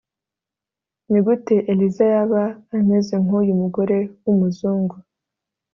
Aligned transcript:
nigute 1.09 1.55
eliza 1.71 2.03
yaba 2.13 2.43
ameze 2.77 3.13
nkuyu 3.23 3.53
mugore 3.61 3.97
wumuzungu 4.23 4.95